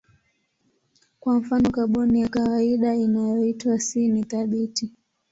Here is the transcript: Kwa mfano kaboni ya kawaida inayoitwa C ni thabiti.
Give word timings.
Kwa 1.19 1.35
mfano 1.35 1.69
kaboni 1.71 2.21
ya 2.21 2.29
kawaida 2.29 2.95
inayoitwa 2.95 3.77
C 3.79 4.07
ni 4.07 4.23
thabiti. 4.25 4.91